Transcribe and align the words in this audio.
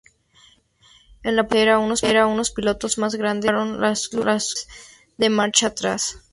En 1.21 1.35
la 1.35 1.43
parte 1.47 1.63
trasera 1.65 2.25
unos 2.25 2.49
pilotos 2.49 2.97
más 2.97 3.13
grandes 3.13 3.51
alojaron 3.51 3.79
las 3.81 4.11
luces 4.11 4.67
de 5.19 5.29
marcha 5.29 5.67
atrás. 5.67 6.17